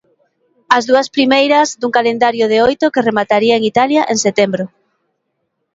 As 0.75 0.83
dúas 0.89 1.07
primeiras 1.15 1.67
dun 1.79 1.95
calendario 1.97 2.45
de 2.51 2.57
oito 2.67 2.85
que 2.93 3.05
remataría 3.09 3.55
en 3.57 3.63
Italia 3.71 4.01
en 4.11 4.17
setembro. 4.25 4.63